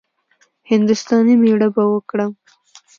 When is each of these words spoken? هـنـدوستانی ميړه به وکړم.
هـنـدوستانی 0.69 1.35
ميړه 1.41 1.67
به 1.75 1.83
وکړم. 1.93 2.31